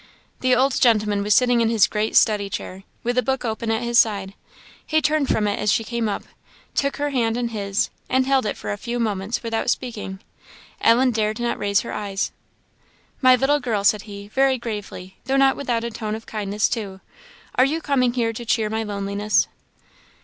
[0.39, 3.83] The old gentleman was sitting in his great study chair, with a book open at
[3.83, 4.33] his side.
[4.83, 6.23] He turned from it as she came up,
[6.73, 10.19] took her hand in his, and held it for a few moments without speaking.
[10.81, 12.31] Ellen dared not raise her eyes.
[13.21, 16.99] "My little girl," said he, very gravely, though not without a tone of kindness, too
[17.53, 19.47] "are you coming here to cheer my loneliness?"